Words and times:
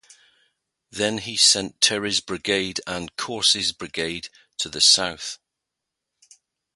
Then 0.89 1.19
he 1.19 1.37
sent 1.37 1.79
Terry's 1.79 2.21
brigade 2.21 2.81
and 2.87 3.15
Corse's 3.17 3.71
brigade 3.71 4.29
to 4.57 4.67
the 4.67 4.81
south. 4.81 5.37